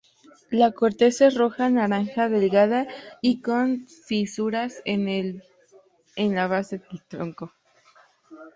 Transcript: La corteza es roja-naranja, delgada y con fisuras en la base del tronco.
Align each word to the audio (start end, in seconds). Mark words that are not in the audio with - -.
La 0.49 0.71
corteza 0.71 1.27
es 1.27 1.35
roja-naranja, 1.35 2.27
delgada 2.27 2.87
y 3.21 3.39
con 3.41 3.85
fisuras 3.87 4.81
en 4.83 5.43
la 6.17 6.47
base 6.47 6.79
del 6.79 7.03
tronco. 7.07 7.53